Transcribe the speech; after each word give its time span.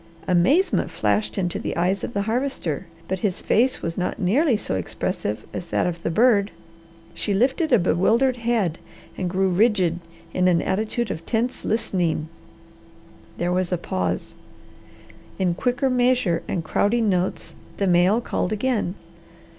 Amazement 0.27 0.89
flashed 0.89 1.37
into 1.37 1.59
the 1.59 1.77
eyes 1.77 2.03
of 2.03 2.15
the 2.15 2.23
Harvester, 2.23 2.87
but 3.07 3.19
his 3.19 3.39
face 3.39 3.83
was 3.83 3.99
not 3.99 4.17
nearly 4.17 4.57
so 4.57 4.73
expressive 4.73 5.45
as 5.53 5.67
that 5.67 5.85
of 5.85 6.01
the 6.01 6.09
bird. 6.09 6.49
She 7.13 7.35
lifted 7.35 7.71
a 7.71 7.77
bewildered 7.77 8.37
head 8.37 8.79
and 9.15 9.29
grew 9.29 9.49
rigid 9.49 9.99
in 10.33 10.47
an 10.47 10.63
attitude 10.63 11.11
of 11.11 11.23
tense 11.27 11.63
listening. 11.63 12.29
There 13.37 13.51
was 13.51 13.71
a 13.71 13.77
pause. 13.77 14.37
In 15.37 15.53
quicker 15.53 15.87
measure 15.87 16.41
and 16.47 16.63
crowding 16.63 17.07
notes 17.07 17.53
the 17.77 17.85
male 17.85 18.21
called 18.21 18.51
again. 18.51 18.95